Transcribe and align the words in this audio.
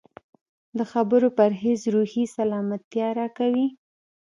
د 0.77 0.79
خبرو 0.91 1.27
پرهېز 1.37 1.79
روحي 1.95 2.23
سلامتیا 2.37 3.07
راکوي. 3.19 3.67